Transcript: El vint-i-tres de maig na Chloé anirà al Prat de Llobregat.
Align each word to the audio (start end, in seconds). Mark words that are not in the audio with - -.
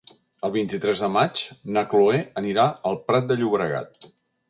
El 0.47 0.53
vint-i-tres 0.55 1.03
de 1.05 1.09
maig 1.17 1.45
na 1.77 1.85
Chloé 1.93 2.25
anirà 2.43 2.67
al 2.93 3.01
Prat 3.11 3.33
de 3.33 3.43
Llobregat. 3.43 4.07